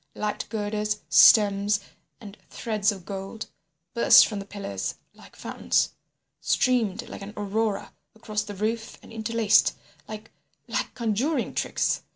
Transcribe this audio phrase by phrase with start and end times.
[0.15, 1.79] Light girders, stems
[2.19, 3.45] and threads of gold,
[3.93, 5.91] burst from the pillars like fountains,
[6.39, 9.75] streamed like an Aurora across the roof and interlaced,
[10.07, 12.01] like—like conjuring tricks.